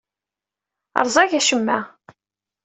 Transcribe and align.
Rẓag 1.05 1.31
acemma. 1.39 1.77